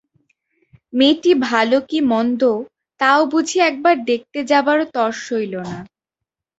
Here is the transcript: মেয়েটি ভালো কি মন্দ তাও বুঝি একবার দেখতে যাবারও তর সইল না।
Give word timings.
মেয়েটি 0.93 1.31
ভালো 1.47 1.77
কি 1.89 1.99
মন্দ 2.11 2.41
তাও 3.01 3.21
বুঝি 3.31 3.57
একবার 3.69 3.95
দেখতে 4.09 4.39
যাবারও 4.51 4.85
তর 4.95 5.11
সইল 5.23 5.53
না। 5.65 5.79